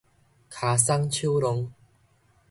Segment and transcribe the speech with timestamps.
[0.49, 1.71] 跤鬆手弄